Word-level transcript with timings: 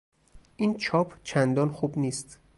این 0.55 0.77
چاپ 0.77 1.13
چندان 1.23 1.69
خوب 1.71 1.97
نیست. 1.97 2.39